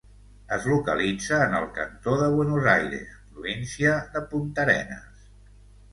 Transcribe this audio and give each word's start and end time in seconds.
Es 0.55 0.63
localitza 0.69 1.41
en 1.49 1.53
el 1.57 1.67
cantó 1.75 2.15
de 2.21 2.31
Buenos 2.37 2.71
Aires, 2.73 3.13
província 3.35 3.95
de 4.17 4.27
Puntarenas. 4.33 5.27